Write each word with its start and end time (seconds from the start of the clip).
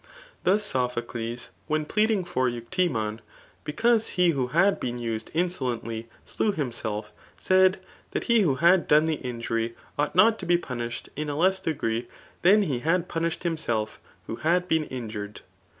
Thus 0.45 0.63
Sophocles 0.63 1.49
when 1.67 1.85
pleading 1.85 2.23
for 2.25 2.49
Euctemon, 2.49 3.19
because 3.63 4.07
he 4.17 4.31
who' 4.31 4.47
had 4.57 4.79
been 4.79 4.97
used 4.97 5.29
insolently 5.35 6.09
slew 6.25 6.53
hunself, 6.53 7.11
said, 7.37 7.79
that 8.09 8.23
he 8.23 8.41
who 8.41 8.55
had 8.55 8.87
done 8.87 9.05
the 9.05 9.17
injury 9.21 9.75
ought 9.99 10.15
not 10.15 10.39
to 10.39 10.47
be 10.47 10.57
punished 10.57 11.09
in 11.15 11.29
a 11.29 11.35
less 11.37 11.59
degree, 11.59 12.07
than 12.41 12.63
he 12.63 12.79
had 12.79 13.09
punished 13.09 13.43
himself 13.43 13.99
who 14.25 14.37
had 14.37 14.67
been 14.67 14.85
injured. 14.85 15.41